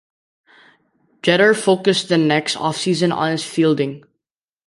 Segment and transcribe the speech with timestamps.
[1.21, 4.03] Jeter focused the next offseason on his fielding.